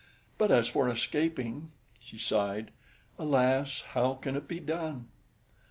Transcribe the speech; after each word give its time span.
But 0.39 0.49
as 0.49 0.67
for 0.67 0.89
escaping" 0.89 1.69
she 1.99 2.17
sighed 2.17 2.71
"alas, 3.19 3.81
how 3.93 4.15
can 4.15 4.35
it 4.35 4.47
be 4.47 4.59
done?" 4.59 5.09